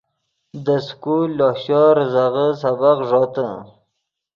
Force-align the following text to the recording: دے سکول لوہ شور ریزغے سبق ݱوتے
دے 0.65 0.77
سکول 0.87 1.29
لوہ 1.37 1.49
شور 1.63 1.91
ریزغے 1.99 2.47
سبق 2.61 2.97
ݱوتے 3.09 3.47